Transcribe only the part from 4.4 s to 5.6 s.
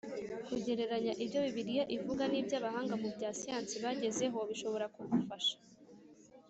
bishobora kugufasha